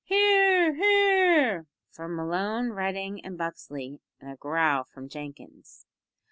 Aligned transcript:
(Hear, 0.03 0.73
hear 0.73 1.67
from 1.91 2.15
Malone, 2.15 2.71
Redding, 2.71 3.23
and 3.23 3.37
Buxley, 3.37 3.99
and 4.19 4.31
a 4.31 4.35
growl 4.35 4.83
from 4.83 5.07
Jenkins.) 5.07 5.85